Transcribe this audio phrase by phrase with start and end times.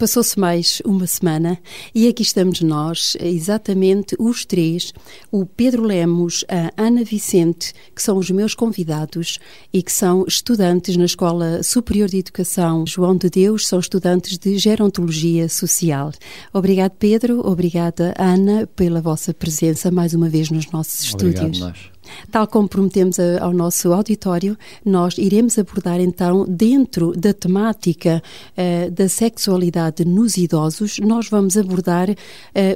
[0.00, 1.58] Passou-se mais uma semana
[1.94, 4.94] e aqui estamos nós, exatamente os três,
[5.30, 9.38] o Pedro Lemos, a Ana Vicente, que são os meus convidados
[9.70, 14.56] e que são estudantes na Escola Superior de Educação João de Deus, são estudantes de
[14.56, 16.12] Gerontologia Social.
[16.50, 21.60] Obrigado, Pedro, obrigada, Ana, pela vossa presença mais uma vez nos nossos Obrigado, estúdios.
[21.60, 21.99] Nós.
[22.30, 28.22] Tal como prometemos ao nosso auditório, nós iremos abordar então, dentro da temática
[28.56, 32.14] uh, da sexualidade nos idosos, nós vamos abordar uh,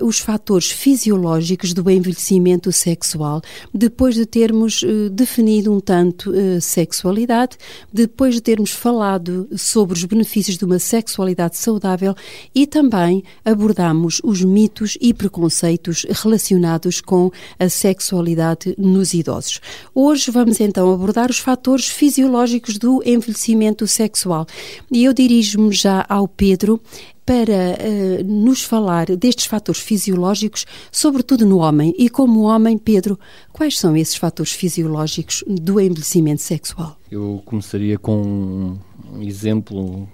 [0.05, 3.41] os fatores fisiológicos do envelhecimento sexual,
[3.73, 7.57] depois de termos uh, definido um tanto sexualidade,
[7.93, 12.15] depois de termos falado sobre os benefícios de uma sexualidade saudável
[12.55, 19.61] e também abordamos os mitos e preconceitos relacionados com a sexualidade nos idosos idosos.
[19.95, 24.47] Hoje vamos então abordar os fatores fisiológicos do envelhecimento sexual.
[24.93, 26.81] E eu dirijo-me já ao Pedro
[27.25, 31.95] para uh, nos falar destes fatores fisiológicos, sobretudo no homem.
[31.99, 33.19] E como homem, Pedro,
[33.51, 36.99] quais são esses fatores fisiológicos do envelhecimento sexual?
[37.11, 38.77] Eu começaria com
[39.11, 40.07] um exemplo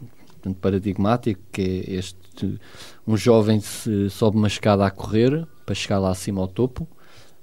[0.61, 2.61] paradigmático, que é este:
[3.05, 3.61] um jovem
[4.09, 6.87] sobe uma escada a correr para chegar lá acima ao topo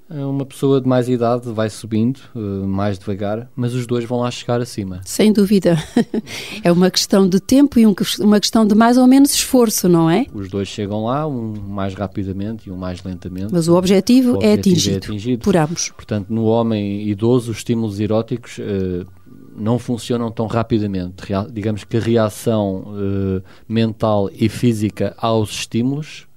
[0.09, 4.31] uma pessoa de mais idade vai subindo uh, mais devagar, mas os dois vão lá
[4.31, 5.01] chegar acima.
[5.03, 5.77] Sem dúvida.
[6.63, 10.09] é uma questão de tempo e um, uma questão de mais ou menos esforço, não
[10.09, 10.25] é?
[10.33, 13.51] Os dois chegam lá, um mais rapidamente e um mais lentamente.
[13.51, 15.89] Mas o objetivo, o é objetivo é, atingido, é, atingido, por ambos.
[15.89, 19.05] Portanto, no homem idoso, os estímulos eróticos uh,
[19.57, 21.15] não funcionam tão rapidamente.
[21.25, 22.93] Real, digamos que a reação
[23.67, 26.27] mental e física aos estímulos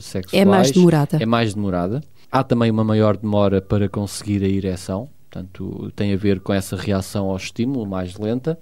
[0.00, 1.18] sexuais é mais demorada.
[1.20, 2.02] É mais demorada.
[2.34, 6.74] Há também uma maior demora para conseguir a ereção, portanto, tem a ver com essa
[6.74, 8.58] reação ao estímulo mais lenta.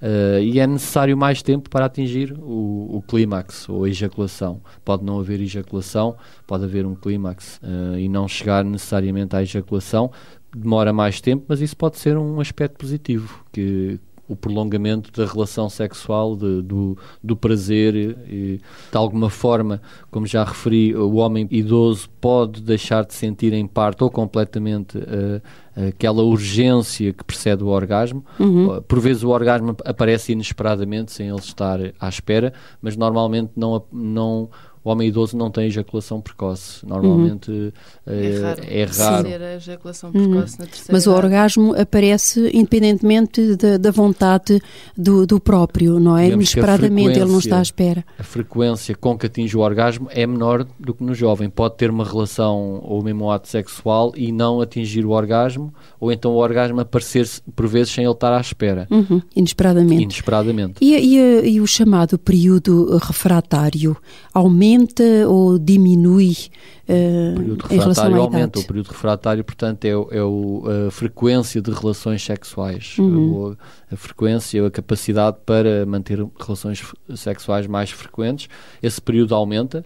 [0.00, 4.60] Uh, e é necessário mais tempo para atingir o, o clímax ou a ejaculação.
[4.84, 6.14] Pode não haver ejaculação,
[6.46, 10.08] pode haver um clímax uh, e não chegar necessariamente à ejaculação.
[10.56, 13.98] Demora mais tempo, mas isso pode ser um aspecto positivo, que
[14.28, 17.94] o prolongamento da relação sexual, de, do, do prazer.
[18.28, 18.60] E,
[18.90, 24.02] de alguma forma, como já referi, o homem idoso pode deixar de sentir em parte
[24.02, 25.40] ou completamente uh,
[25.88, 28.24] aquela urgência que precede o orgasmo.
[28.38, 28.82] Uhum.
[28.82, 34.48] Por vezes o orgasmo aparece inesperadamente, sem ele estar à espera, mas normalmente não, não
[34.86, 36.86] o homem idoso não tem ejaculação precoce.
[36.86, 37.72] Normalmente uhum.
[38.06, 38.62] é, é raro.
[38.68, 39.44] É raro.
[39.44, 40.60] a ejaculação precoce uhum.
[40.60, 44.62] na terceira Mas o orgasmo aparece independentemente da, da vontade
[44.96, 46.28] do, do, próprio, não é?
[46.28, 48.04] Inesperadamente ele não está à espera.
[48.16, 51.50] A frequência com que atinge o orgasmo é menor do que no jovem.
[51.50, 56.12] Pode ter uma relação ou mesmo um ato sexual e não atingir o orgasmo, ou
[56.12, 58.86] então o orgasmo aparecer por vezes sem ele estar à espera.
[58.88, 59.20] Uhum.
[59.34, 60.02] Inesperadamente.
[60.04, 60.74] Inesperadamente.
[60.80, 63.96] E, e, e o chamado período refratário
[64.32, 66.36] aumenta aumenta ou diminui
[66.88, 68.38] uh, o período em relação à aumenta.
[68.38, 68.58] idade?
[68.58, 72.96] O período refratário, portanto, é, é o, a frequência de relações sexuais.
[72.98, 73.56] Uhum.
[73.90, 76.82] A, a frequência, a capacidade para manter relações
[77.14, 78.48] sexuais mais frequentes.
[78.82, 79.84] Esse período aumenta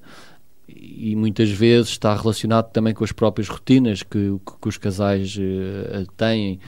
[0.68, 6.06] e muitas vezes está relacionado também com as próprias rotinas que, que os casais uh,
[6.16, 6.60] têm.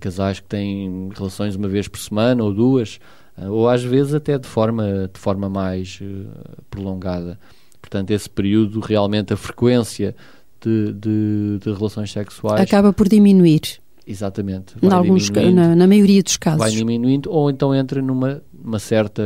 [0.00, 2.98] Casais que têm relações uma vez por semana ou duas,
[3.36, 7.38] ou às vezes até de forma, de forma mais uh, prolongada.
[7.80, 10.14] Portanto, esse período, realmente, a frequência
[10.60, 12.60] de, de, de relações sexuais.
[12.60, 13.80] Acaba por diminuir.
[14.06, 14.74] Exatamente.
[14.82, 16.58] Em alguns, na, na, maioria dos casos.
[16.58, 19.22] Vai diminuindo, ou então entra numa uma certa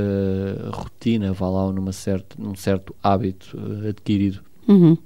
[0.73, 4.41] rotina, vá lá, ou numa certa, num certo hábito adquirido.
[4.67, 4.97] Uhum.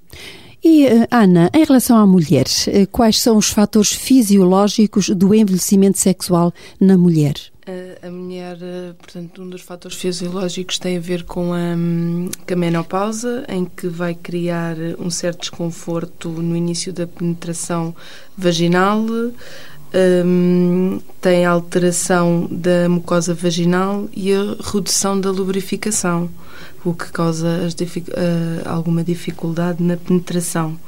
[0.63, 2.45] E, Ana, em relação à mulher,
[2.93, 7.35] quais são os fatores fisiológicos do envelhecimento sexual na mulher?
[8.03, 8.57] A, mulher,
[8.99, 11.77] portanto, um dos fatores fisiológicos tem a ver com a,
[12.47, 17.95] com a menopausa, em que vai criar um certo desconforto no início da penetração
[18.37, 19.05] vaginal,
[19.93, 26.31] um, tem alteração da mucosa vaginal e a redução da lubrificação,
[26.85, 28.15] o que causa dific, uh,
[28.69, 30.79] alguma dificuldade na penetração.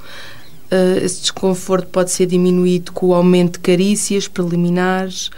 [0.70, 5.30] Uh, esse desconforto pode ser diminuído com o aumento de carícias preliminares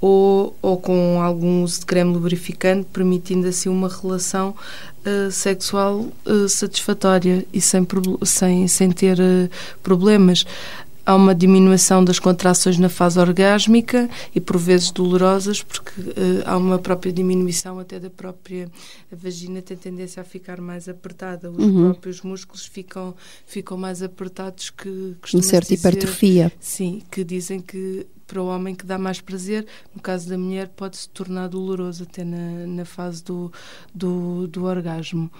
[0.00, 4.54] ou, ou com algum uso de creme lubrificante, permitindo assim uma relação
[5.06, 7.86] uh, sexual uh, satisfatória e sem,
[8.24, 9.50] sem, sem ter uh,
[9.82, 10.44] problemas.
[11.04, 15.92] há uma diminuição das contrações na fase orgásmica e por vezes dolorosas, porque
[16.44, 18.68] há uma própria diminuição até da própria
[19.12, 21.92] a vagina tem tendência a ficar mais apertada, os uhum.
[21.92, 23.14] próprios músculos ficam
[23.46, 26.52] ficam mais apertados que uma certa dizer, hipertrofia.
[26.58, 30.68] Sim, que dizem que para o homem que dá mais prazer, no caso da mulher
[30.68, 33.52] pode se tornar doloroso até na, na fase do,
[33.94, 35.30] do, do orgasmo.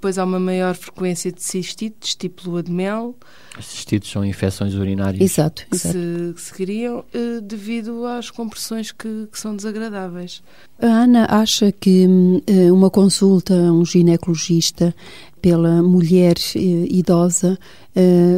[0.00, 3.14] Depois há uma maior frequência de cistites, tipo lua de mel.
[3.54, 5.20] As cistites são infecções urinárias.
[5.20, 5.92] Exato, que, exato.
[5.92, 10.42] Se, que se criam eh, devido às compressões que, que, são desagradáveis.
[10.80, 12.06] A Ana acha que
[12.46, 14.94] eh, uma consulta a um ginecologista
[15.42, 16.58] pela mulher eh,
[16.88, 17.58] idosa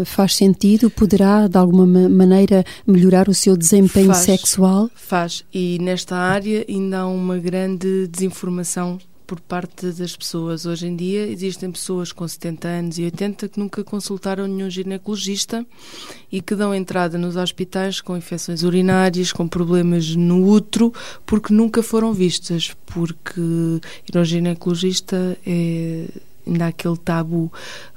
[0.04, 0.90] faz sentido?
[0.90, 4.90] Poderá, de alguma maneira, melhorar o seu desempenho faz, sexual?
[4.96, 5.44] Faz.
[5.54, 8.98] E nesta área ainda há uma grande desinformação
[9.32, 10.66] por parte das pessoas.
[10.66, 15.64] Hoje em dia existem pessoas com 70 anos e 80 que nunca consultaram nenhum ginecologista
[16.30, 20.92] e que dão entrada nos hospitais com infecções urinárias, com problemas no útero,
[21.24, 26.08] porque nunca foram vistas, porque ir ao ginecologista é
[26.46, 27.50] ainda aquele tabu,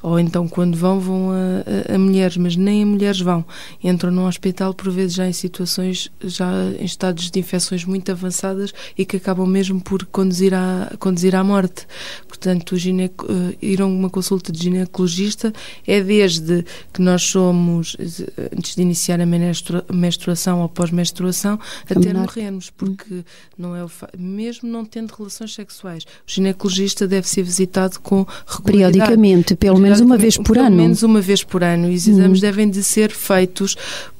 [0.06, 3.44] ou então quando vão, vão a, a, a, mulheres, mas nem a mulheres vão.
[3.84, 6.48] Entram no hospital por vezes já em situações, já
[6.80, 11.44] em estados de infecções muito avançadas e que acabam mesmo por conduzir à, conduzir à
[11.44, 11.88] morte.
[12.28, 15.52] Portanto, gineco, uh, ir a uma consulta de ginecologista
[15.88, 16.63] é desde
[16.94, 17.98] que nós somos,
[18.56, 19.25] antes de iniciar a
[19.92, 21.60] menstruação ou pós-menstruação,
[21.90, 23.24] até morrermos, porque
[23.57, 26.04] não é o mesmo não tendo relações sexuais.
[26.04, 28.24] O ginecologista deve ser visitado com
[28.63, 30.75] Periodicamente, pelo menos uma vez por pelo ano.
[30.75, 31.92] Pelo menos uma vez por ano.
[31.92, 32.42] E os exames uhum.
[32.42, 33.75] devem de ser feitos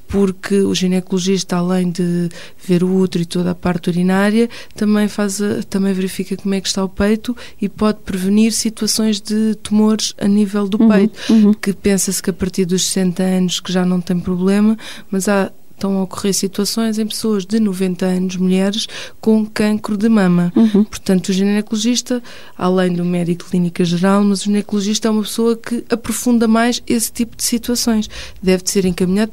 [0.08, 2.28] porque o ginecologista, além de
[2.64, 6.68] ver o útero e toda a parte urinária, também, faz também verifica como é que
[6.68, 11.54] está o peito e pode prevenir situações de tumores a nível do uhum, peito, uhum.
[11.54, 14.76] que pensa-se que a partir dos 60 anos que já não tem problema,
[15.10, 18.86] mas há estão a ocorrer situações em pessoas de 90 anos, mulheres,
[19.20, 20.52] com cancro de mama.
[20.56, 20.84] Uhum.
[20.84, 22.22] Portanto, o ginecologista,
[22.56, 27.12] além do médico clínica geral, mas o ginecologista é uma pessoa que aprofunda mais esse
[27.12, 28.08] tipo de situações.
[28.42, 29.32] Deve de ser encaminhado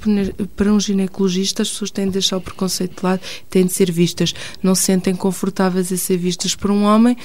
[0.56, 3.92] para um ginecologista, as pessoas têm de deixar o preconceito de lado, têm de ser
[3.92, 4.34] vistas.
[4.62, 7.18] Não se sentem confortáveis a ser vistas por um homem,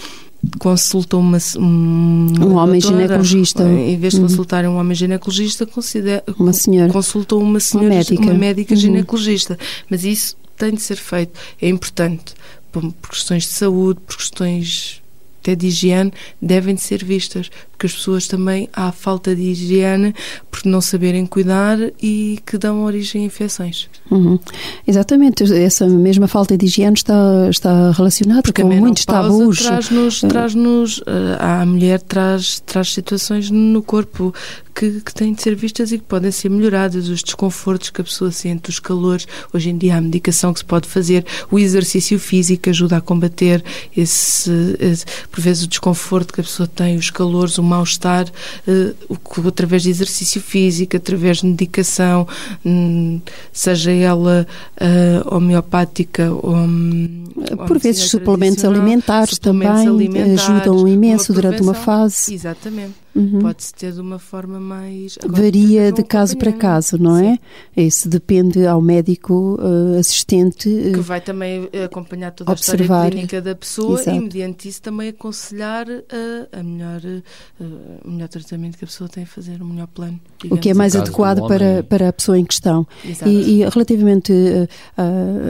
[0.58, 3.62] consultam uma, um, um homem doutora, ginecologista.
[3.64, 4.26] Em vez de uhum.
[4.26, 6.93] consultarem um homem ginecologista, considera, uma senhora.
[6.93, 8.81] consultam uma senhora, uma médica, uma médica uhum.
[8.81, 9.58] ginecologista.
[9.90, 11.38] Mas isso tem de ser feito.
[11.61, 12.35] É importante
[12.70, 15.02] por, por questões de saúde, por questões
[15.49, 20.15] até de higiene, devem de ser vistas, porque as pessoas também há falta de higiene
[20.50, 23.89] por não saberem cuidar e que dão origem a infecções.
[24.11, 24.39] Uhum.
[24.87, 29.62] Exatamente, essa mesma falta de higiene está, está relacionada porque com muitos tabus.
[29.62, 34.35] Traz-nos, eh, traz-nos, eh, a mulher traz, traz situações no corpo
[34.75, 38.05] que, que, têm de ser vistas e que podem ser melhoradas, os desconfortos que a
[38.05, 39.27] pessoa sente, os calores.
[39.53, 43.65] Hoje em dia há medicação que se pode fazer, o exercício físico ajuda a combater
[43.97, 45.05] esse, esse
[45.38, 48.26] por vezes, o desconforto que a pessoa tem, os calores, o mal-estar,
[48.67, 52.26] uh, através de exercício físico, através de medicação,
[52.67, 53.20] um,
[53.52, 54.44] seja ela
[54.81, 56.56] uh, homeopática ou.
[56.56, 57.25] Um,
[57.69, 62.34] por vezes, suplementos alimentares suplementos também alimentares, ajudam imenso durante uma fase.
[62.34, 62.94] Exatamente.
[63.19, 63.41] Uhum.
[63.41, 65.19] Pode-se ter de uma forma mais.
[65.20, 67.35] Agora, Varia de caso para caso, não é?
[67.35, 67.41] Sim.
[67.76, 67.82] é?
[67.82, 70.69] Isso depende ao médico uh, assistente.
[70.69, 72.82] Uh, que vai também acompanhar toda observar.
[72.82, 74.17] a história clínica da pessoa Exato.
[74.17, 77.65] e, mediante isso, também aconselhar a, a melhor, uh,
[78.05, 80.20] o melhor tratamento que a pessoa tem a fazer, o melhor plano.
[80.48, 82.87] O que é mais adequado para, para a pessoa em questão.
[83.27, 84.32] E, e, relativamente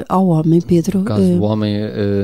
[0.08, 1.00] ao homem, Pedro.
[1.00, 1.74] No caso do homem,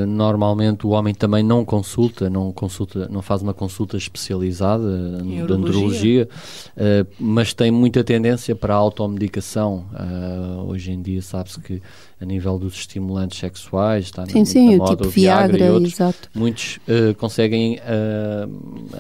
[0.09, 6.29] normalmente o homem também não consulta, não consulta, não faz uma consulta especializada de andrologia,
[6.77, 9.87] uh, mas tem muita tendência para a automedicação.
[9.93, 11.83] Uh, hoje em dia sabe-se que
[12.21, 15.93] a nível dos estimulantes sexuais, está sim, sim, moda, tipo o Viagra, Viagra e outros,
[15.95, 16.31] exato.
[16.35, 17.79] muitos uh, conseguem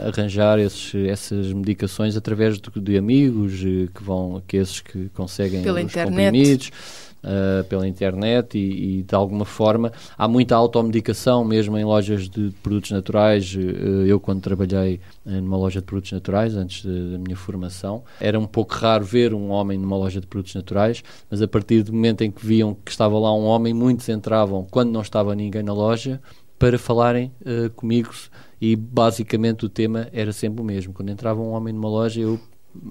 [0.06, 5.80] arranjar esses, essas medicações através de, de amigos que vão, que esses que conseguem Pela
[5.80, 6.10] os internet.
[6.10, 6.70] comprimidos
[7.24, 12.50] uh, pela internet e, e, de alguma forma há muita automedicação mesmo em lojas de
[12.62, 13.54] produtos naturais.
[13.54, 18.46] Uh, eu quando trabalhei numa loja de produtos naturais antes da minha formação era um
[18.46, 22.22] pouco raro ver um homem numa loja de produtos naturais, mas a partir do momento
[22.22, 25.72] em que viam que estava lá um homem, muitos entravam quando não estava ninguém na
[25.72, 26.20] loja
[26.58, 28.10] para falarem uh, comigo
[28.60, 30.92] e basicamente o tema era sempre o mesmo.
[30.92, 32.40] Quando entrava um homem numa loja, eu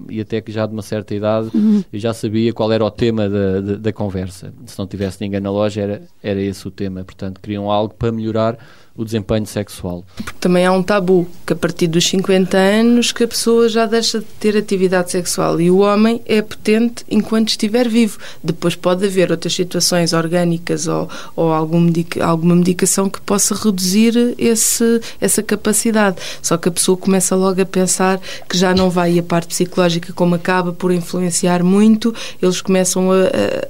[0.10, 1.84] e até que já de uma certa idade uhum.
[1.92, 4.54] eu já sabia qual era o tema da, da, da, conversa.
[4.66, 7.04] Se não tivesse ninguém na loja, era, era esse o tema.
[7.04, 8.58] Portanto, queriam algo para melhorar
[8.96, 10.06] o desempenho sexual.
[10.16, 13.86] Porque também há um tabu que a partir dos 50 anos que a pessoa já
[13.86, 18.20] deixa de ter atividade sexual e o homem é potente enquanto estiver vivo.
[18.44, 24.36] Depois pode haver outras situações orgânicas ou, ou algum medica, alguma medicação que possa reduzir
[24.38, 26.18] esse, essa capacidade.
[26.42, 29.48] Só que a pessoa começa logo a pensar que já não vai e a parte
[29.48, 33.16] psicológica como acaba por influenciar muito, eles começam a,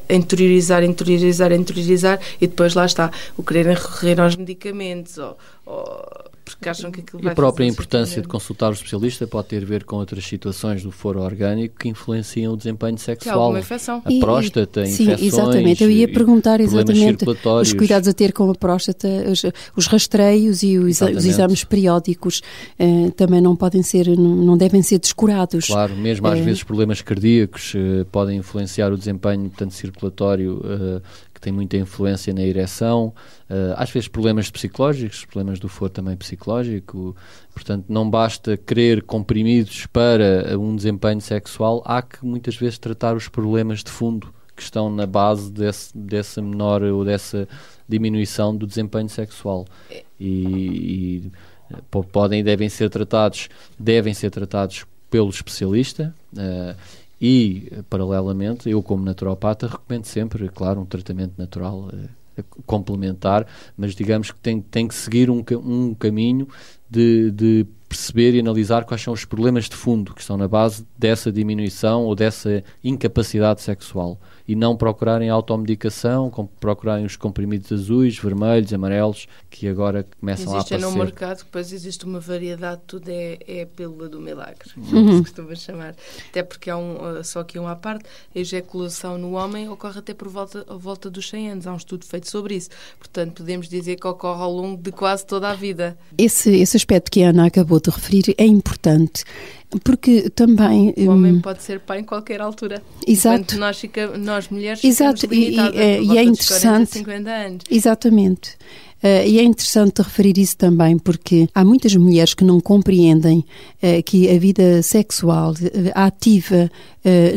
[0.10, 6.32] a interiorizar, interiorizar, interiorizar e depois lá está, o quererem recorrer aos medicamentos ou, ou
[6.46, 9.66] porque acham que aquilo e a própria importância de consultar o especialista pode ter a
[9.66, 13.56] ver com outras situações do foro orgânico que influenciam o desempenho sexual.
[13.56, 15.34] A e, próstata, sim, infecções.
[15.34, 19.44] Exatamente, eu ia perguntar exatamente os cuidados a ter com a próstata, os,
[19.76, 22.42] os rastreios e os, os exames periódicos
[22.78, 25.68] eh, também não podem ser, não, não, devem ser descurados.
[25.68, 31.02] Claro, mesmo às eh, vezes problemas cardíacos eh, podem influenciar o desempenho tanto circulatório eh,
[31.44, 33.14] tem muita influência na ereção,
[33.50, 37.16] uh, às vezes problemas psicológicos, problemas do foro também psicológico,
[37.54, 43.28] portanto não basta querer comprimidos para um desempenho sexual, há que muitas vezes tratar os
[43.28, 47.48] problemas de fundo que estão na base desse, dessa menor ou dessa
[47.90, 49.66] diminuição do desempenho sexual.
[50.20, 51.32] E, e
[52.12, 56.76] podem e devem ser tratados devem ser tratados pelo especialista uh,
[57.26, 64.30] e, paralelamente, eu como naturopata recomendo sempre, claro, um tratamento natural uh, complementar, mas digamos
[64.30, 66.50] que tem, tem que seguir um, um caminho
[66.90, 70.86] de, de perceber e analisar quais são os problemas de fundo que estão na base
[71.00, 78.74] dessa diminuição ou dessa incapacidade sexual e não procurarem automedicação, procurarem os comprimidos azuis, vermelhos,
[78.74, 80.76] amarelos, que agora começam existe a aparecer.
[80.76, 85.18] Existe no mercado, depois existe uma variedade, tudo é, é a pílula do milagre, uhum.
[85.18, 85.96] se costuma chamar.
[86.30, 90.00] Até porque há um, uh, só aqui uma à parte, a ejaculação no homem ocorre
[90.00, 91.68] até por volta, a volta dos 100 anos.
[91.68, 92.70] Há um estudo feito sobre isso.
[92.98, 95.98] Portanto, podemos dizer que ocorre ao longo de quase toda a vida.
[96.18, 99.24] Esse, esse aspecto que a Ana acabou de referir é importante
[99.84, 102.82] porque também o homem hum, pode ser pai em qualquer altura.
[103.08, 103.58] Exato.
[103.58, 105.28] Nós fica, nós mulheres exato.
[105.34, 107.04] e, e, é, e é interessante.
[107.04, 107.64] 40, 50 anos.
[107.70, 108.58] Exatamente
[109.04, 114.02] Uh, e é interessante referir isso também, porque há muitas mulheres que não compreendem uh,
[114.06, 116.72] que a vida sexual uh, ativa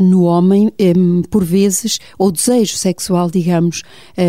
[0.00, 3.82] no homem, um, por vezes, ou desejo sexual, digamos,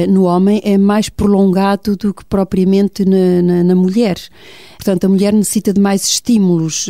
[0.09, 4.17] no homem é mais prolongado do que propriamente na, na, na mulher.
[4.77, 6.89] Portanto, a mulher necessita de mais estímulos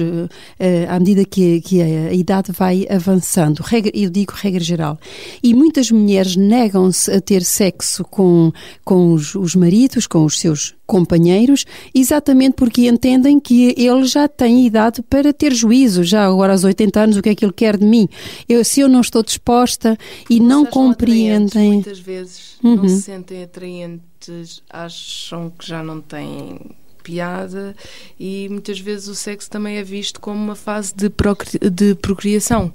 [0.88, 3.60] à medida que, que a, a, idade vai avançando.
[3.60, 4.98] Regra, eu digo regra geral.
[5.44, 8.54] E muitas mulheres negam-se a ter sexo com,
[8.86, 14.66] com os, os maridos, com os seus companheiros, exatamente porque entendem que ele já tem
[14.66, 17.78] idade para ter juízo, já agora aos 80 anos, o que é que ele quer
[17.78, 18.08] de mim?
[18.48, 19.98] Eu, se eu não estou disposta
[20.30, 21.74] e não compreendem.
[21.74, 22.76] Muitas vezes uhum.
[22.76, 26.60] não se sentem atraentes, acham que já não têm
[27.08, 27.74] piada
[28.20, 32.74] e muitas vezes o sexo também é visto como uma fase de, procri de procriação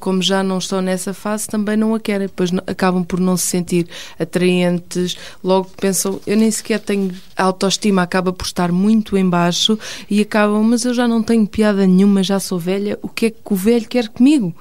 [0.00, 3.46] como já não estão nessa fase, também não a querem, depois acabam por não se
[3.46, 3.86] sentir
[4.18, 9.78] atraentes, logo pensam, eu nem sequer tenho autoestima, acaba por estar muito em baixo
[10.10, 13.30] e acabam, mas eu já não tenho piada nenhuma, já sou velha, o que é
[13.30, 14.52] que o velho quer comigo?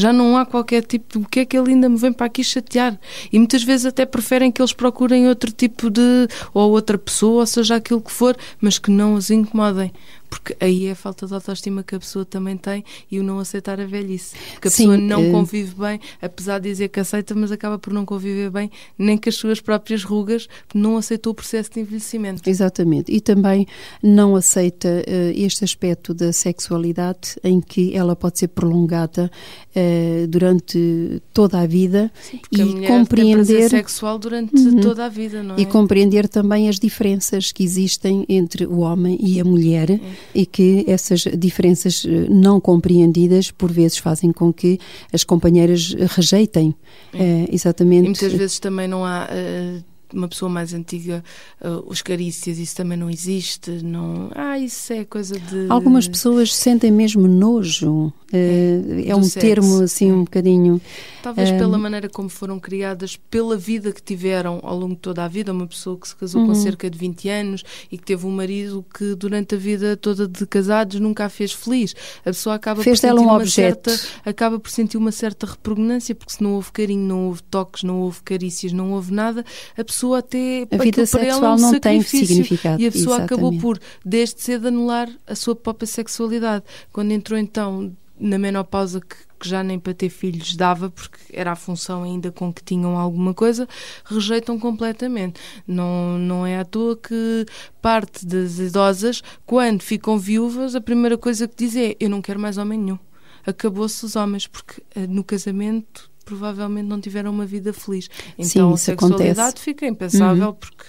[0.00, 2.26] Já não há qualquer tipo de o que é que ele ainda me vem para
[2.26, 2.98] aqui chatear.
[3.32, 6.26] E muitas vezes até preferem que eles procurem outro tipo de.
[6.52, 9.92] ou outra pessoa, ou seja, aquilo que for, mas que não os incomodem
[10.30, 13.40] porque aí é a falta de autoestima que a pessoa também tem e o não
[13.40, 14.36] aceitar a velhice.
[14.52, 15.32] Porque a Sim, pessoa não uh...
[15.32, 19.28] convive bem, apesar de dizer que aceita, mas acaba por não conviver bem nem com
[19.28, 22.48] as suas próprias rugas, não aceitou o processo de envelhecimento.
[22.48, 23.12] Exatamente.
[23.12, 23.66] E também
[24.00, 29.30] não aceita uh, este aspecto da sexualidade em que ela pode ser prolongada
[29.74, 34.80] uh, durante toda a vida Sim, e a compreender sexual durante uhum.
[34.80, 35.60] toda a vida, não é?
[35.60, 39.90] E compreender também as diferenças que existem entre o homem e a mulher.
[39.90, 44.78] É e que essas diferenças eh, não compreendidas por vezes fazem com que
[45.12, 46.74] as companheiras rejeitem.
[47.12, 48.04] É, exatamente.
[48.04, 49.28] E muitas vezes também não há.
[49.30, 51.22] Uh, uma pessoa mais antiga,
[51.60, 54.30] uh, os carícias, isso também não existe, não...
[54.34, 55.66] Ah, isso é coisa de...
[55.68, 59.40] Algumas pessoas sentem mesmo nojo, é, é um sexo.
[59.40, 60.14] termo assim é.
[60.14, 60.80] um bocadinho...
[61.22, 65.28] Talvez pela maneira como foram criadas, pela vida que tiveram ao longo de toda a
[65.28, 66.48] vida, uma pessoa que se casou uhum.
[66.48, 70.26] com cerca de 20 anos e que teve um marido que durante a vida toda
[70.26, 71.94] de casados nunca a fez feliz.
[72.20, 73.90] A pessoa acaba fez por sentir um uma objeto.
[73.90, 77.82] certa acaba por sentir uma certa repugnância porque se não houve carinho, não houve toques,
[77.82, 79.44] não houve carícias, não houve nada,
[79.76, 83.32] a pessoa pessoa até a vida sexual um não tem significado e a pessoa Exatamente.
[83.34, 89.30] acabou por desde cedo anular a sua própria sexualidade quando entrou então na menopausa que
[89.40, 92.98] que já nem para ter filhos dava, porque era a função ainda com que tinham
[92.98, 93.66] alguma coisa,
[94.04, 95.40] rejeitam completamente.
[95.66, 97.46] Não, não é à toa que
[97.80, 102.38] parte das idosas, quando ficam viúvas, a primeira coisa que dizem é: Eu não quero
[102.38, 102.98] mais homem nenhum.
[103.46, 108.08] Acabou-se os homens, porque eh, no casamento provavelmente não tiveram uma vida feliz.
[108.38, 109.64] Então Sim, a sexualidade acontece.
[109.64, 110.54] fica impensável uhum.
[110.54, 110.84] porque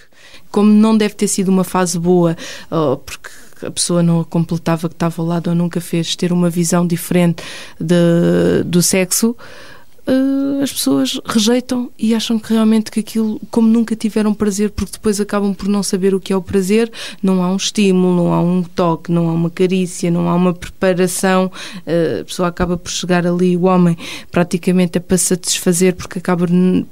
[0.50, 2.36] como não deve ter sido uma fase boa,
[3.04, 3.28] porque
[3.66, 6.86] a pessoa não a completava que estava ao lado ou nunca fez ter uma visão
[6.86, 7.42] diferente
[7.78, 9.36] de, do sexo,
[10.06, 14.92] uh, as pessoas rejeitam e acham que realmente que aquilo, como nunca tiveram prazer, porque
[14.92, 16.90] depois acabam por não saber o que é o prazer,
[17.22, 20.54] não há um estímulo, não há um toque, não há uma carícia, não há uma
[20.54, 21.50] preparação,
[21.86, 23.96] uh, a pessoa acaba por chegar ali, o homem,
[24.30, 26.46] praticamente é para satisfazer, porque acaba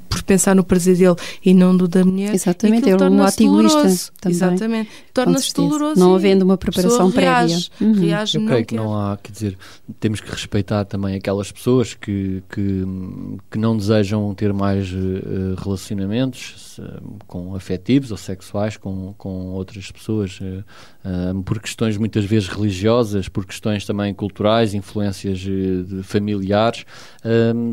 [0.09, 2.33] por pensar no prazer dele e não do da mulher.
[2.33, 3.87] Exatamente, é um ato egoísta.
[4.27, 5.99] Exatamente, torna-se doloroso.
[5.99, 7.31] Não havendo uma preparação prévia.
[7.31, 7.93] Reage, uhum.
[7.93, 9.57] reage Eu creio que não há, quer dizer,
[9.99, 12.85] temos que respeitar também aquelas pessoas que, que
[13.49, 19.91] que não desejam ter mais uh, relacionamentos uh, com afetivos ou sexuais com, com outras
[19.91, 25.41] pessoas uh, por questões muitas vezes religiosas, por questões também culturais, influências
[26.03, 26.85] familiares.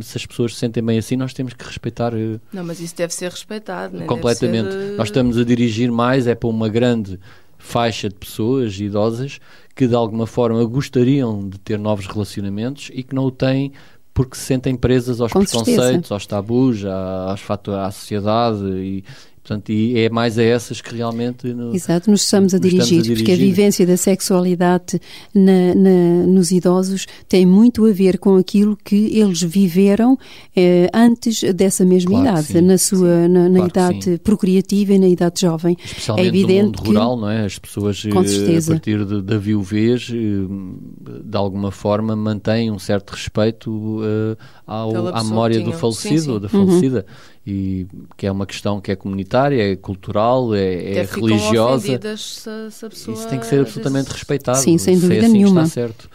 [0.02, 2.12] se as pessoas se sentem bem assim, nós temos que respeitar.
[2.52, 4.06] não, mas isso deve ser respeitado, né?
[4.06, 4.72] completamente.
[4.72, 7.18] Ser, nós estamos a dirigir mais é para uma grande
[7.58, 9.40] faixa de pessoas idosas
[9.74, 13.72] que de alguma forma gostariam de ter novos relacionamentos e que não o têm
[14.18, 16.14] porque se sentem presas aos Com preconceitos, certeza.
[16.14, 16.82] aos tabus,
[17.40, 19.04] fatores, à sociedade e,
[19.48, 22.98] Portanto, e é mais a essas que realmente no, Exato, nos estamos a, dirigir, estamos
[22.98, 25.00] a dirigir, porque a vivência da sexualidade
[25.34, 30.18] na, na, nos idosos tem muito a ver com aquilo que eles viveram
[30.54, 34.98] eh, antes dessa mesma claro idade, sim, na sua na, na claro idade procriativa e
[34.98, 35.78] na idade jovem.
[35.82, 37.46] Especialmente é evidente no mundo que, rural, não é?
[37.46, 43.12] As pessoas eh, a partir de, da viuvez, eh, de alguma forma, mantêm um certo
[43.12, 44.36] respeito uh,
[44.66, 46.30] ao, à memória do falecido sim, sim.
[46.32, 47.06] ou da falecida.
[47.08, 51.98] Uhum e que é uma questão que é comunitária, é cultural, é, é religiosa.
[52.18, 54.58] Se, se Isso tem que ser absolutamente respeitado.
[54.58, 55.66] Sim, sem dúvida assim nenhuma.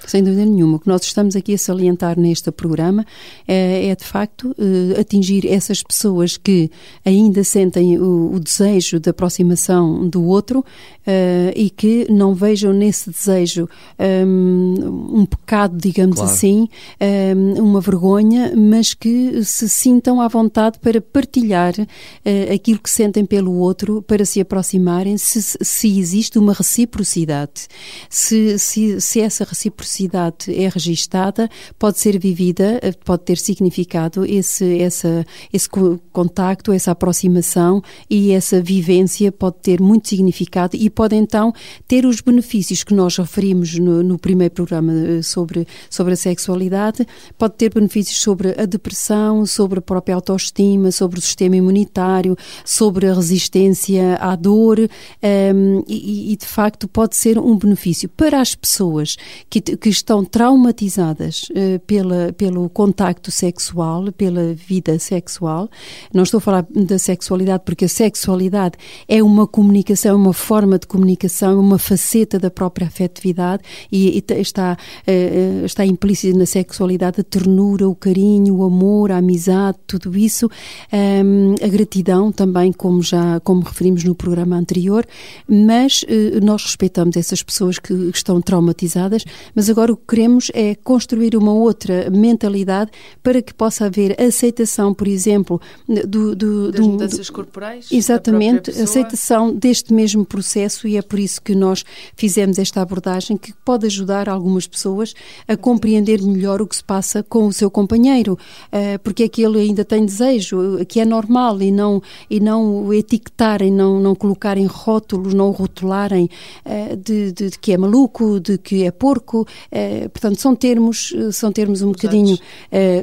[0.05, 0.77] Sem dúvida nenhuma.
[0.77, 3.03] O que nós estamos aqui a salientar neste programa
[3.47, 6.69] é, é de facto eh, atingir essas pessoas que
[7.03, 10.63] ainda sentem o, o desejo de aproximação do outro
[11.03, 13.67] Uh, e que não vejam nesse desejo
[13.99, 16.31] um, ehm, um pecado, digamos claro.
[16.31, 16.69] assim, um,
[17.01, 23.25] ehm, uma vergonha, mas que se sintam à vontade para partilhar uh, aquilo que sentem
[23.25, 27.67] pelo outro, para se aproximarem, se, se existe uma reciprocidade.
[28.09, 34.79] Se, se, se essa reciprocidade é registada, pode ser vivida, eh, pode ter significado esse,
[34.79, 35.69] essa, esse
[36.11, 41.53] contacto, essa aproximação e essa vivência pode ter muito significado e pode então
[41.87, 47.05] ter os benefícios que nós referimos no, no primeiro programa eh, sobre, sobre a sexualidade,
[47.37, 53.07] pode ter benefícios sobre a depressão, sobre a própria autoestima, sobre o sistema imunitário, sobre
[53.07, 54.87] a resistência à dor um,
[55.21, 59.15] ehm, e, e, de facto pode ser um benefício para as pessoas
[59.49, 65.69] que, que estão traumatizadas uh, pela, pelo contacto sexual, pela vida sexual.
[66.13, 70.87] Não estou a falar da sexualidade porque a sexualidade é uma comunicação, uma forma de
[70.87, 77.23] comunicação, uma faceta da própria afetividade e, e está, uh, está implícita na sexualidade a
[77.23, 80.49] ternura, o carinho, o amor, a amizade, tudo isso,
[80.93, 85.05] um, a gratidão também, como já como referimos no programa anterior,
[85.47, 89.25] mas uh, nós respeitamos essas pessoas que estão traumatizadas,
[89.55, 92.91] mas agora o que queremos é construir uma outra mentalidade
[93.23, 99.53] para que possa haver aceitação, por exemplo, do, do, das do, mudanças corporais, exatamente, aceitação
[99.55, 101.83] deste mesmo processo e é por isso que nós
[102.15, 105.15] fizemos esta abordagem que pode ajudar algumas pessoas
[105.47, 108.37] a compreender melhor o que se passa com o seu companheiro,
[108.71, 112.93] eh, porque é que ele ainda tem desejo, que é normal e não e não
[112.93, 116.29] etiquetarem, não não colocarem rótulos, não rotularem
[116.65, 121.13] eh, de, de, de, que é maluco, de que é porco, eh, portanto são termos
[121.31, 122.37] são termos um bocadinho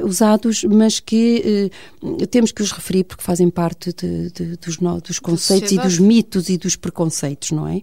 [0.03, 1.71] usados, mas que
[2.29, 6.57] temos que os referir porque fazem parte de, dos, dos conceitos e dos mitos e
[6.57, 7.81] dos preconceitos, não é?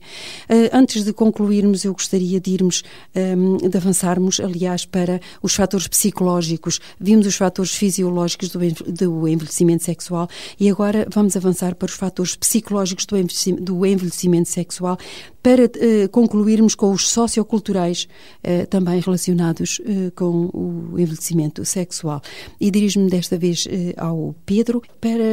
[0.72, 2.82] Antes de concluirmos, eu gostaria de irmos,
[3.14, 6.80] um, de avançarmos, aliás, para os fatores psicológicos.
[6.98, 8.58] Vimos os fatores fisiológicos do,
[8.92, 10.28] do envelhecimento sexual
[10.60, 14.98] e agora vamos avançar para os fatores psicológicos do envelhecimento, do envelhecimento sexual
[15.42, 18.06] para uh, concluirmos com os socioculturais
[18.44, 22.20] uh, também relacionados uh, com o envelhecimento sexual.
[22.60, 25.24] E dirijo-me desta vez ao Pedro para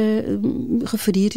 [0.86, 1.32] referir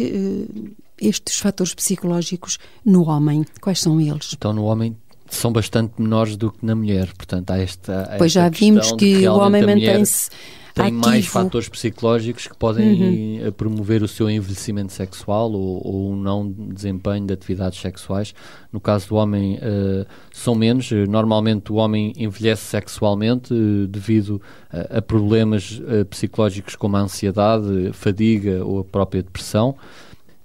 [1.00, 3.44] estes fatores psicológicos no homem?
[3.60, 4.30] Quais são eles?
[4.34, 4.96] Então, no homem
[5.28, 7.12] são bastante menores do que na mulher.
[7.14, 8.02] Portanto, há esta.
[8.02, 10.30] Há pois esta já vimos que, que o homem mantém-se
[10.82, 11.06] tem ativo.
[11.06, 13.52] mais fatores psicológicos que podem uhum.
[13.52, 18.34] promover o seu envelhecimento sexual ou, ou o não desempenho de atividades sexuais.
[18.72, 20.90] No caso do homem, uh, são menos.
[21.08, 24.40] Normalmente, o homem envelhece sexualmente uh, devido
[24.72, 29.76] a, a problemas uh, psicológicos como a ansiedade, fadiga ou a própria depressão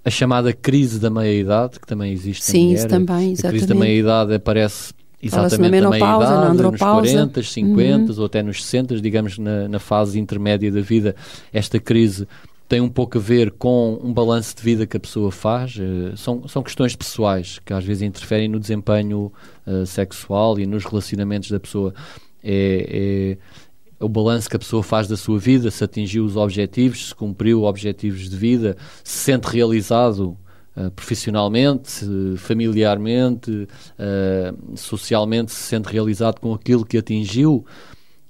[0.06, 2.74] a chamada crise da meia-idade, que também existe Sim, mulher.
[2.76, 3.46] isso também, exatamente.
[3.46, 8.18] A crise da meia-idade aparece exatamente na meia-idade, nos 40, 50 uhum.
[8.18, 11.16] ou até nos 60, digamos, na, na fase intermédia da vida.
[11.52, 12.26] Esta crise
[12.68, 15.76] tem um pouco a ver com um balanço de vida que a pessoa faz.
[15.76, 19.32] Uh, são, são questões pessoais que às vezes interferem no desempenho
[19.66, 21.94] uh, sexual e nos relacionamentos da pessoa.
[22.42, 27.08] É, é, o balanço que a pessoa faz da sua vida, se atingiu os objetivos,
[27.08, 30.36] se cumpriu objetivos de vida, se sente realizado
[30.76, 32.04] uh, profissionalmente,
[32.36, 37.64] familiarmente, uh, socialmente, se sente realizado com aquilo que atingiu,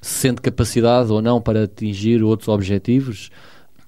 [0.01, 3.31] se sente capacidade ou não para atingir outros objetivos.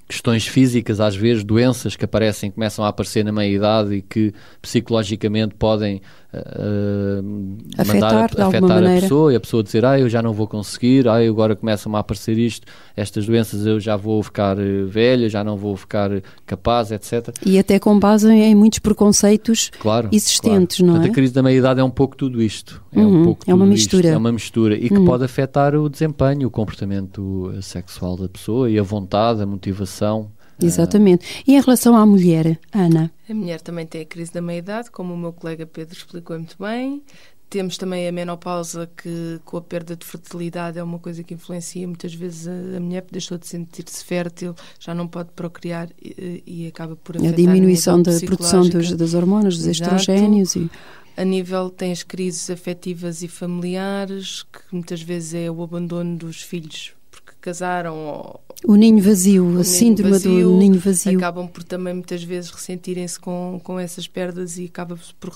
[0.08, 5.54] Questões físicas, às vezes doenças que aparecem, começam a aparecer na meia-idade e que psicologicamente
[5.54, 6.00] podem
[6.32, 10.32] uh, afetar, mandar a, afetar a pessoa e a pessoa dizer, ah, eu já não
[10.32, 14.86] vou conseguir, ah, agora começam a aparecer isto, estas doenças eu já vou ficar uh,
[14.86, 16.10] velha, já não vou ficar
[16.46, 17.28] capaz, etc.
[17.44, 20.86] E até com base em, muitos preconceitos claro, existentes, claro.
[20.86, 21.10] não Portanto, é?
[21.10, 22.82] a crise da meia-idade é um pouco tudo isto.
[22.92, 24.06] É uhum, um pouco é uma mistura.
[24.06, 25.04] Isto, é uma mistura e que uhum.
[25.04, 30.30] pode afetar o desempenho, o comportamento sexual da pessoa e a vontade, a motivação.
[30.60, 31.42] Exatamente.
[31.46, 33.10] E em relação à mulher, Ana?
[33.28, 36.56] A mulher também tem a crise da meia-idade, como o meu colega Pedro explicou muito
[36.58, 37.02] bem.
[37.50, 41.86] Temos também a menopausa, que com a perda de fertilidade é uma coisa que influencia.
[41.86, 46.66] Muitas vezes a, a mulher deixou de sentir-se fértil, já não pode procriar e, e
[46.66, 49.94] acaba por afetar a diminuição da produção dos, das hormonas, dos Exato.
[49.94, 50.56] estrogénios.
[50.56, 50.70] E...
[51.16, 56.42] A nível, tem as crises afetivas e familiares, que muitas vezes é o abandono dos
[56.42, 56.92] filhos
[57.40, 61.16] casaram ou o ninho vazio, o a síndrome vazio, do ninho vazio.
[61.16, 65.32] Acabam por também muitas vezes ressentirem-se com, com essas perdas e acaba por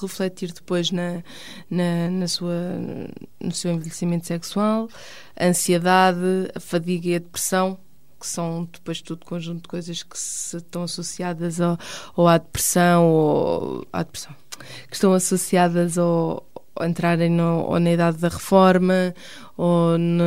[0.00, 1.22] refletir depois na,
[1.70, 2.54] na, na, sua,
[3.38, 4.88] no seu envelhecimento sexual.
[5.36, 7.78] A ansiedade, a fadiga e a depressão,
[8.18, 11.78] que são depois tudo conjunto de coisas que se estão associadas ao,
[12.16, 14.34] ou à depressão ou à depressão,
[14.88, 16.46] que estão associadas ao,
[16.82, 19.14] entrarem no, ou na idade da reforma
[19.56, 20.24] ou na,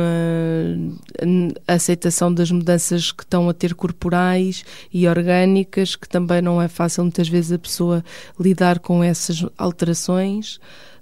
[1.66, 7.02] aceitação das mudanças que estão a ter corporais e orgânicas, que também não é fácil
[7.02, 8.04] muitas vezes a pessoa
[8.40, 10.58] lidar com essas alterações.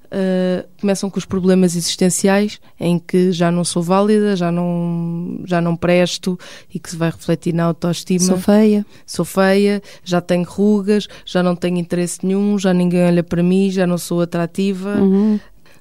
[0.07, 5.61] Uh, começam com os problemas existenciais em que já não sou válida, já não, já
[5.61, 6.39] não presto
[6.73, 8.21] e que se vai refletir na autoestima.
[8.21, 8.87] Sou feia.
[9.05, 13.71] Sou feia, já tenho rugas, já não tenho interesse nenhum, já ninguém olha para mim,
[13.71, 14.97] já não sou atrativa.
[14.97, 15.39] Uhum.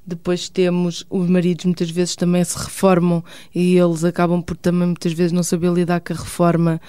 [0.08, 5.14] Depois temos os maridos muitas vezes também se reformam e eles acabam por também muitas
[5.14, 6.80] vezes não saber lidar com a reforma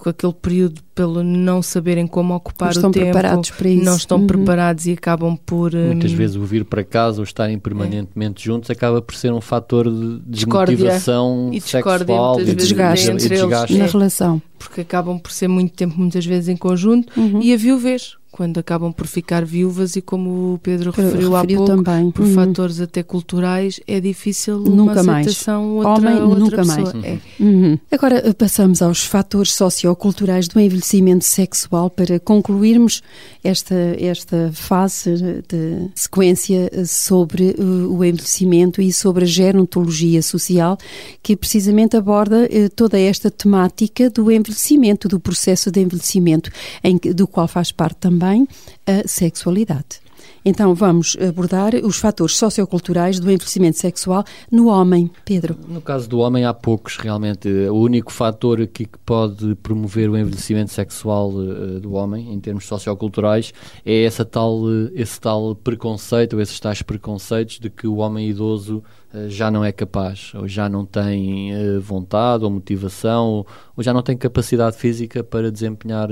[0.00, 3.84] com aquele período pelo não saberem como ocupar não estão o tempo, preparados para isso.
[3.84, 4.26] não estão uhum.
[4.26, 6.16] preparados e acabam por muitas um...
[6.16, 8.44] vezes o vir para casa ou estarem permanentemente é.
[8.44, 13.78] juntos acaba por ser um fator de desmotivação e sexual e desgaste, e desgaste.
[13.78, 17.40] na relação porque acabam por ser muito tempo muitas vezes em conjunto uhum.
[17.40, 21.44] e a viuvez quando acabam por ficar viúvas e como o Pedro referiu, referiu há
[21.46, 22.10] pouco, também.
[22.10, 22.34] por uhum.
[22.34, 25.86] fatores até culturais, é difícil nunca uma aceitação mais.
[25.86, 26.92] outra, Homem, outra nunca pessoa.
[26.94, 27.04] mais.
[27.04, 27.18] É.
[27.38, 27.78] Uhum.
[27.90, 33.02] Agora eh, passamos aos fatores socioculturais do envelhecimento sexual para concluirmos
[33.44, 40.78] esta, esta fase de sequência eh, sobre eh, o envelhecimento e sobre a gerontologia social
[41.22, 46.50] que precisamente aborda toda esta temática do envelhecimento, do processo de envelhecimento,
[46.82, 48.46] em, do qual faz parte também também
[48.86, 50.00] a sexualidade.
[50.44, 55.56] Então vamos abordar os fatores socioculturais do envelhecimento sexual no homem, Pedro.
[55.68, 57.48] No caso do homem há poucos realmente.
[57.48, 63.52] O único fator que pode promover o envelhecimento sexual uh, do homem, em termos socioculturais,
[63.84, 68.28] é essa tal, uh, esse tal preconceito, ou esses tais preconceitos de que o homem
[68.28, 68.82] idoso
[69.14, 74.02] uh, já não é capaz, ou já não tem vontade ou motivação, ou já não
[74.02, 76.08] tem capacidade física para desempenhar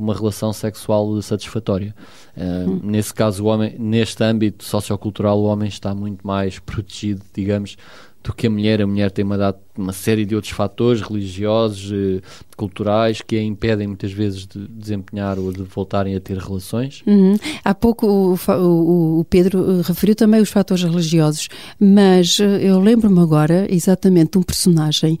[0.00, 1.94] uma relação sexual satisfatória.
[2.36, 2.80] Uh, hum.
[2.84, 7.76] Nesse caso, o homem, neste âmbito sociocultural, o homem está muito mais protegido, digamos,
[8.22, 8.82] do que a mulher.
[8.82, 12.20] A mulher tem uma idade uma série de outros fatores religiosos, eh,
[12.56, 17.02] culturais, que a impedem muitas vezes de desempenhar ou de voltarem a ter relações.
[17.06, 17.36] Uhum.
[17.64, 23.66] Há pouco o, o, o, Pedro referiu também os fatores religiosos, mas eu lembro-me agora
[23.70, 25.18] exatamente de um personagem,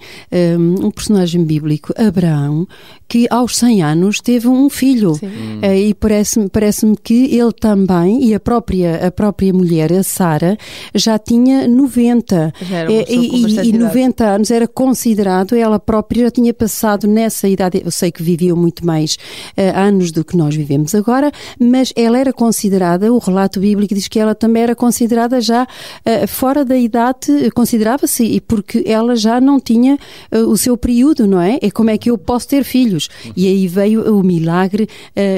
[0.82, 2.66] um personagem bíblico, Abraão,
[3.06, 5.12] que aos 100 anos teve um filho.
[5.22, 5.60] Hum.
[5.62, 10.58] E parece-me parece que ele também, e a própria, a própria mulher, a Sara,
[10.94, 12.52] já tinha 90.
[12.62, 17.06] Já era uma e, e, e 90 anos era considerado, ela própria já tinha passado
[17.06, 19.14] nessa idade, eu sei que viviam muito mais
[19.56, 24.08] uh, anos do que nós vivemos agora, mas ela era considerada, o relato bíblico diz
[24.08, 29.40] que ela também era considerada já uh, fora da idade, considerava-se, e porque ela já
[29.40, 29.98] não tinha
[30.32, 31.58] uh, o seu período, não é?
[31.62, 33.08] É como é que eu posso ter filhos?
[33.36, 34.88] E aí veio o milagre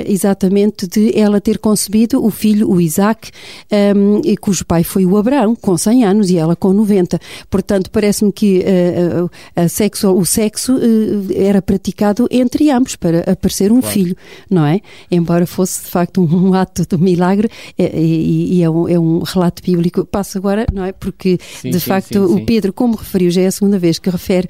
[0.06, 3.30] exatamente de ela ter concebido o filho, o Isaac,
[3.96, 7.18] um, ehm, cujo pai foi o Abraão, com 100 anos, e ela com 90.
[7.48, 8.64] Portanto, parece-me que
[9.56, 10.78] a sexo, o sexo
[11.34, 13.94] era praticado entre ambos para aparecer um claro.
[13.94, 14.16] filho,
[14.48, 14.80] não é?
[15.10, 19.20] Embora fosse de facto um, ato de milagre é, e, e é, um, é, um,
[19.20, 20.04] relato bíblico.
[20.04, 20.92] Passo agora, não é?
[20.92, 23.98] Porque sim, de sim, facto sim, o Pedro, como referiu, já é a segunda vez
[23.98, 24.48] que refere,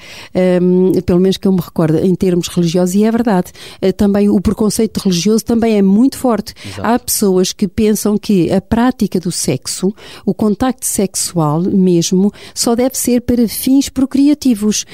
[0.62, 3.52] um, pelo menos que eu me recordo, em termos religiosos, e é verdade.
[3.82, 6.54] Uh, também o preconceito religioso também é muito forte.
[6.64, 6.82] Exato.
[6.82, 12.96] Há pessoas que pensam que a prática do sexo, o contacto sexual mesmo, só deve
[12.96, 14.29] ser para fins procriativos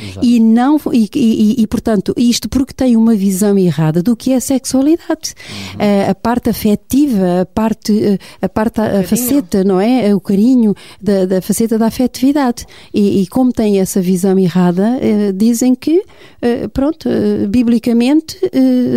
[0.01, 0.27] Exato.
[0.27, 4.37] e não e, e, e, portanto isto porque tem uma visão errada do que é
[4.37, 5.35] a sexualidade.
[5.75, 6.07] Uhum.
[6.07, 10.15] A, a, parte afetiva, a parte, a, parte, a, faceta, não é?
[10.15, 12.67] O carinho da, da faceta da afetividade.
[12.93, 16.03] E, e, como tem essa visão errada, eh, dizem que,
[16.43, 18.39] eh, pronto, eh, biblicamente,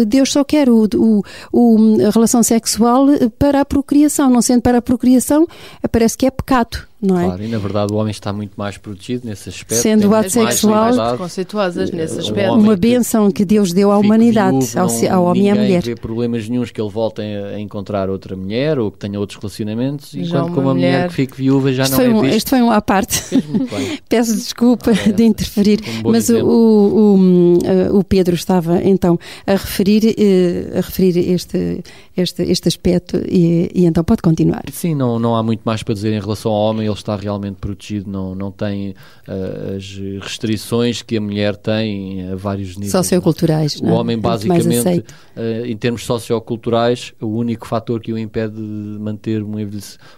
[0.08, 4.30] Deus só quer o, o, o, a relação sexual para a procriação.
[4.30, 5.48] Não sendo para a procriação,
[5.92, 7.26] parece que é pecado não é?
[7.26, 9.82] Claro, e na verdade o homem está muito mais protegido nesse aspecto.
[9.82, 12.54] Sendo o ato sexual conceituosas nesse aspecto.
[12.54, 15.84] Uma bênção que Deus deu à humanidade, viúvo, ao, não, ao homem e à mulher.
[15.88, 20.12] Não problemas nenhums que ele volte a, encontrar outra mulher ou que tenha outros relacionamentos,
[20.12, 22.38] já enquanto com uma mulher, mulher que fique viúva já isto não é um, visto.
[22.38, 23.24] Isto foi um à parte.
[24.10, 30.04] Peço desculpa ah, de interferir, mas o, o, uh, o, Pedro estava então a referir,
[30.04, 31.82] uh, a referir este,
[32.18, 34.64] este, este aspecto e, e então pode continuar.
[34.72, 37.58] Sim, não, não há muito mais para dizer em relação ao homem ele está realmente
[37.58, 38.92] protegido, não, não tem
[39.28, 42.92] uh, as restrições que a mulher tem a vários níveis.
[42.92, 43.76] Socioculturais.
[43.80, 43.92] O não?
[43.92, 43.94] É?
[43.94, 49.60] homem, basicamente, uh, em termos socioculturais, o único fator que o impede de manter uma,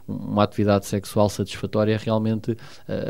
[0.07, 2.57] uma atividade sexual satisfatória é realmente uh,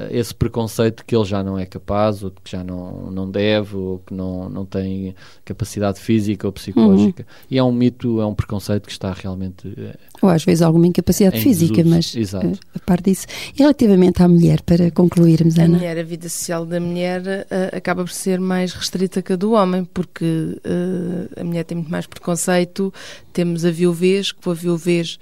[0.09, 3.99] esse preconceito que ele já não é capaz, ou que já não, não deve, ou
[3.99, 7.23] que não, não tem capacidade física ou psicológica.
[7.23, 7.45] Uhum.
[7.49, 9.73] E é um mito, é um preconceito que está realmente.
[10.21, 12.59] ou às vezes alguma incapacidade física, mas Exato.
[12.75, 13.25] a par disso.
[13.55, 15.75] Relativamente à mulher, para concluirmos, Ana.
[15.75, 19.35] A mulher, a vida social da mulher uh, acaba por ser mais restrita que a
[19.35, 22.93] do homem, porque uh, a mulher tem muito mais preconceito.
[23.33, 25.19] Temos a viuvez, que a viuvez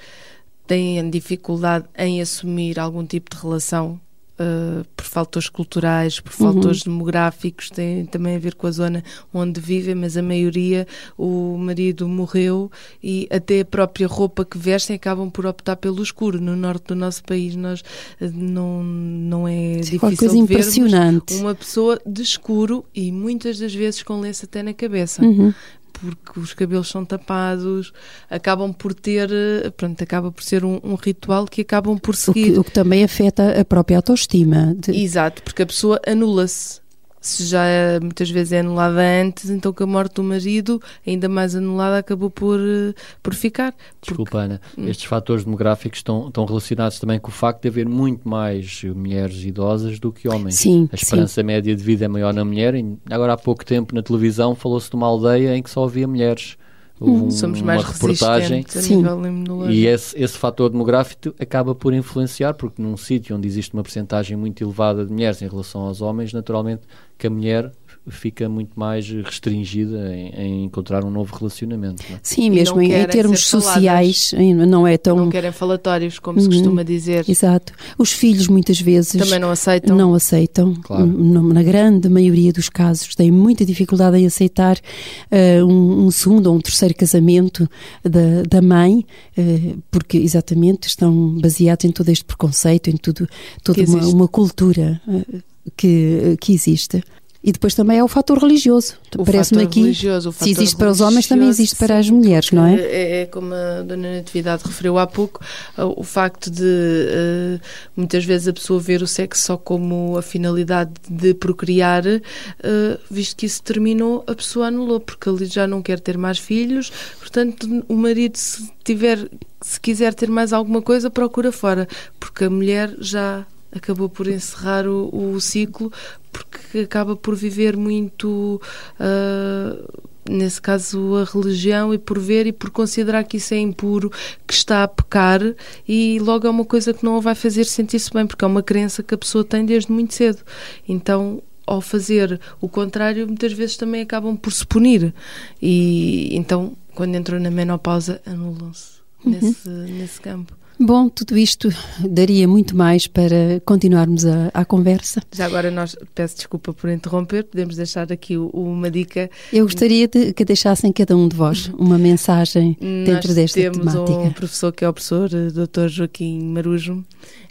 [0.67, 3.99] tem dificuldade em assumir algum tipo de relação
[4.39, 6.93] uh, por fatores culturais, por fatores uhum.
[6.93, 12.07] demográficos, tem também a ver com a zona onde vivem, mas a maioria, o marido
[12.07, 12.71] morreu
[13.03, 16.39] e até a própria roupa que vestem acabam por optar pelo escuro.
[16.39, 21.33] No norte do nosso país nós uh, não, não é Sim, difícil impressionante.
[21.35, 25.23] uma pessoa de escuro e muitas das vezes com lenço até na cabeça.
[25.23, 25.53] Uhum
[25.91, 27.91] porque os cabelos são tapados,
[28.29, 29.29] acabam por ter,
[29.75, 32.51] pronto, acaba por ser um, um ritual que acabam por seguir.
[32.51, 34.75] O que, o que, também afeta a própria autoestima.
[34.75, 34.91] De...
[34.91, 36.79] Exato, porque a pessoa anula-se
[37.21, 41.27] se já é, muitas vezes é anulada antes, então com a morte do marido, ainda
[41.27, 43.73] mais anulada, acabou por, eh, por ficar.
[44.01, 44.37] Desculpa, porque...
[44.37, 44.87] Ana, hum.
[44.87, 49.43] estes fatores demográficos estão, estão relacionados também com o facto de haver muito mais mulheres
[49.43, 50.55] idosas do que homens.
[50.55, 51.45] Sim, a esperança sim.
[51.45, 52.73] média de vida é maior na mulher.
[53.09, 56.57] Agora, há pouco tempo, na televisão, falou-se de uma aldeia em que só havia mulheres.
[57.01, 58.97] Um, Somos mais uma reportagem a Sim.
[58.97, 63.83] nível E esse, esse fator demográfico acaba por influenciar, porque num sítio onde existe uma
[63.83, 66.81] percentagem muito elevada de mulheres em relação aos homens, naturalmente
[67.17, 67.71] que a mulher
[68.09, 72.03] fica muito mais restringida em, em encontrar um novo relacionamento.
[72.09, 72.19] Não é?
[72.23, 74.33] Sim, mesmo em, em, termos sociais,
[74.67, 75.15] não é tão.
[75.15, 76.43] Não querem falatórios, como uhum.
[76.43, 77.25] se costuma dizer.
[77.27, 77.73] Exato.
[77.97, 79.21] Os filhos muitas vezes.
[79.21, 79.95] Também não aceitam.
[79.95, 80.73] Não aceitam.
[80.75, 81.05] Claro.
[81.05, 86.55] Na grande maioria dos casos, têm muita dificuldade em aceitar uh, um, um, segundo ou
[86.55, 87.69] um terceiro casamento
[88.03, 89.05] da, da mãe,
[89.37, 93.27] uh, porque exatamente estão baseados em todo este preconceito, em tudo,
[93.63, 95.01] toda uma, uma, cultura.
[95.07, 95.41] Uh,
[95.75, 97.03] que, que existe.
[97.41, 98.95] E depois também é o fator religioso.
[99.25, 99.79] Parece-me aqui.
[99.81, 102.75] Religioso, se existe para os homens, também existe para as mulheres, não é?
[102.75, 103.21] é?
[103.21, 105.39] É como a Dona Natividade referiu há pouco,
[105.77, 107.61] o facto de uh,
[107.95, 113.37] muitas vezes a pessoa ver o sexo só como a finalidade de procriar, uh, visto
[113.37, 117.85] que isso terminou, a pessoa anulou, porque ali já não quer ter mais filhos, portanto,
[117.87, 119.29] o marido, se tiver,
[119.61, 121.87] se quiser ter mais alguma coisa, procura fora,
[122.19, 125.91] porque a mulher já acabou por encerrar o, o ciclo
[126.31, 128.61] porque acaba por viver muito
[128.99, 134.11] uh, nesse caso a religião e por ver e por considerar que isso é impuro,
[134.45, 135.41] que está a pecar
[135.87, 138.63] e logo é uma coisa que não a vai fazer sentir-se bem porque é uma
[138.63, 140.39] crença que a pessoa tem desde muito cedo.
[140.87, 145.13] Então ao fazer o contrário, muitas vezes também acabam por se punir.
[145.61, 149.31] E então, quando entram na menopausa, anulam-se uhum.
[149.31, 150.58] nesse, nesse campo.
[150.81, 151.67] Bom, tudo isto
[152.09, 155.21] daria muito mais para continuarmos a, a conversa.
[155.33, 159.29] Já agora nós, peço desculpa por interromper, podemos deixar aqui uma dica.
[159.51, 163.77] Eu gostaria de que deixassem cada um de vós uma mensagem dentro nós desta temos
[163.77, 164.05] temática.
[164.05, 165.89] temos um professor que é o professor eh, Dr.
[165.89, 167.03] Joaquim Marujo,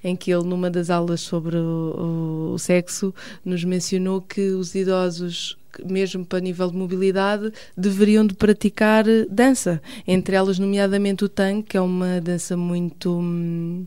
[0.03, 3.15] em que ele, numa das aulas sobre o, o, o sexo,
[3.45, 9.81] nos mencionou que os idosos mesmo para nível de mobilidade, deveriam de praticar dança.
[10.07, 13.87] Entre elas, nomeadamente o tango, que é uma dança muito...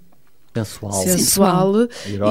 [0.54, 1.74] Sensual, sensual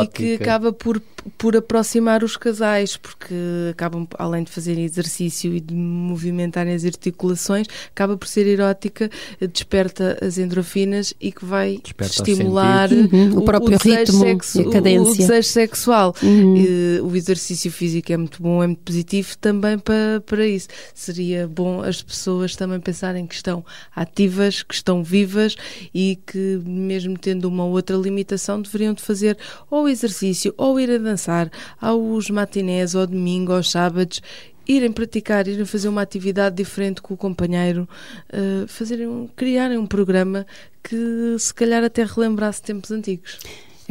[0.03, 1.01] e que acaba por,
[1.39, 3.35] por aproximar os casais, porque
[3.71, 9.11] acabam, além de fazerem exercício e de movimentarem as articulações, acaba por ser erótica,
[9.53, 14.73] desperta as endorfinas e que vai desperta estimular uhum, o, próprio o ritmo sexo, a
[14.73, 15.01] cadência.
[15.03, 16.15] O, o desejo sexual.
[16.23, 16.57] Uhum.
[16.59, 20.69] E, o exercício físico é muito bom, é muito positivo também para, para isso.
[20.95, 23.65] Seria bom as pessoas também pensarem que estão
[23.97, 25.57] ativas, que estão vivas
[25.95, 29.39] e que mesmo tendo uma outra limitação deveriam de fazer
[29.71, 34.21] ou exercício ou ir a dançar aos matinés, ao domingo, aos sábados
[34.69, 37.89] irem praticar, irem fazer uma atividade diferente com o companheiro,
[38.33, 40.47] uh, fazerem, criarem um programa
[40.83, 43.39] que se calhar até relembrasse tempos antigos.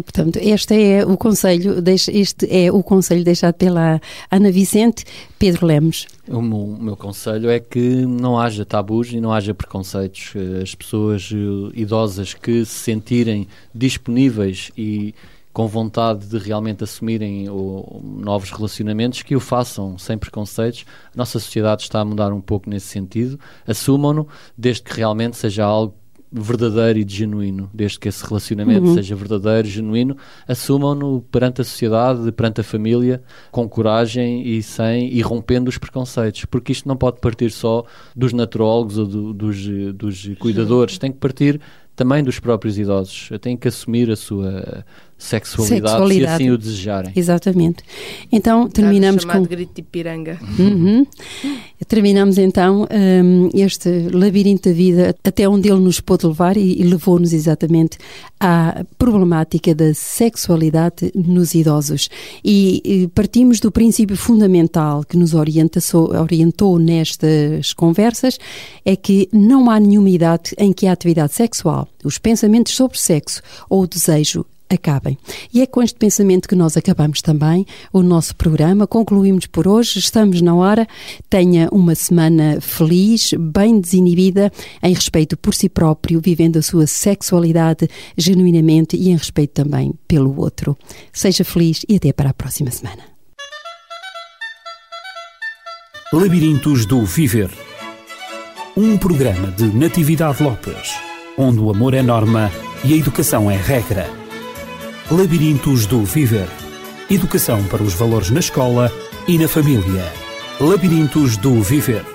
[0.01, 3.99] Portanto, este é o conselho, este é o conselho deixado pela
[4.31, 5.05] Ana Vicente,
[5.38, 6.07] Pedro Lemos.
[6.27, 10.33] O meu, meu, conselho é que não haja tabus e não haja preconceitos.
[10.62, 15.13] As pessoas eh, idosas que se sentirem disponíveis e
[15.51, 20.85] com vontade de realmente assumirem o, novos relacionamentos, que o façam sem preconceitos.
[21.13, 23.39] A nossa sociedade está a mudar um pouco nesse sentido.
[23.67, 25.93] Assumam-no, desde que realmente seja algo
[26.31, 28.93] verdadeiro e genuíno, desde que esse relacionamento uhum.
[28.93, 30.15] seja verdadeiro, genuíno,
[30.47, 36.45] assumam-no perante a sociedade, perante a família, com coragem e sem e rompendo os preconceitos,
[36.45, 37.83] porque isto não pode partir só
[38.15, 39.65] dos naturólogos ou do, dos,
[39.95, 41.59] dos cuidadores, tem que partir
[41.95, 43.29] também dos próprios idosos.
[43.41, 44.85] Têm que assumir a sua
[45.19, 47.12] sexualidade, sexualidade, se assim o desejarem.
[47.13, 47.84] Exatamente.
[48.32, 50.39] Então terminamos com grito de piranga.
[50.58, 51.05] Uhum.
[51.88, 56.84] Terminamos então um, este labirinto da vida até onde ele nos pôde levar e, e
[56.84, 57.97] levou-nos exatamente
[58.39, 62.10] à problemática da sexualidade nos idosos.
[62.43, 68.38] E, e partimos do princípio fundamental que nos orienta, so, orientou nestas conversas
[68.86, 73.41] é que não há nenhuma idade em que a atividade sexual, os pensamentos sobre sexo
[73.69, 75.17] ou o desejo acabem.
[75.53, 78.86] E é com este pensamento que nós acabamos também o nosso programa.
[78.86, 80.88] Concluímos por hoje, estamos na hora.
[81.29, 84.51] Tenha uma semana feliz, bem desinibida,
[84.84, 90.39] em respeito por si próprio, vivendo a sua sexualidade genuinamente e em respeito também pelo
[90.39, 90.77] outro.
[91.12, 93.03] Seja feliz e até para a próxima semana.
[96.12, 97.51] Labirintos do Viver.
[98.75, 100.93] Um programa de Natividade Lopes,
[101.38, 102.51] onde o amor é norma
[102.84, 104.18] e a educação é regra.
[105.12, 106.48] Labirintos do Viver.
[107.10, 108.91] Educação para os valores na escola
[109.28, 110.06] e na família.
[110.60, 112.06] Labirintos do Viver.